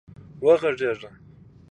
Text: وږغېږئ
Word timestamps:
وږغېږئ 0.43 0.91